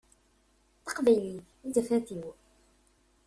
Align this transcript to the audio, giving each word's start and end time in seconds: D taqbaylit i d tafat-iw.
D 0.81 0.83
taqbaylit 0.85 1.43
i 1.67 1.67
d 1.69 1.73
tafat-iw. 1.75 2.25